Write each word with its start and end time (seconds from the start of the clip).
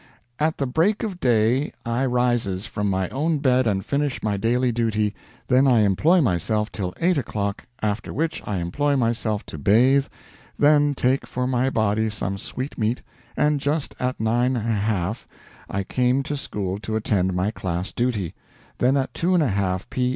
At 0.39 0.57
the 0.57 0.65
break 0.65 1.03
of 1.03 1.19
day 1.19 1.71
I 1.85 2.07
rises 2.07 2.65
from 2.65 2.89
my 2.89 3.07
own 3.09 3.37
bed 3.37 3.67
and 3.67 3.85
finish 3.85 4.23
my 4.23 4.35
daily 4.35 4.71
duty, 4.71 5.13
then 5.47 5.67
I 5.67 5.81
employ 5.81 6.21
myself 6.21 6.71
till 6.71 6.95
8 6.99 7.19
o'clock, 7.19 7.67
after 7.83 8.11
which 8.11 8.41
I 8.47 8.57
employ 8.57 8.95
myself 8.95 9.45
to 9.45 9.59
bathe, 9.59 10.07
then 10.57 10.95
take 10.95 11.27
for 11.27 11.45
my 11.45 11.69
body 11.69 12.09
some 12.09 12.39
sweet 12.39 12.79
meat, 12.79 13.03
and 13.37 13.59
just 13.59 13.93
at 13.99 14.19
9 14.19 14.55
1/2 14.55 15.25
I 15.69 15.83
came 15.83 16.23
to 16.23 16.35
school 16.35 16.79
to 16.79 16.95
attend 16.95 17.35
my 17.35 17.51
class 17.51 17.91
duty, 17.91 18.33
then 18.79 18.97
at 18.97 19.13
2 19.13 19.27
1/2 19.37 19.85
P. 19.91 20.09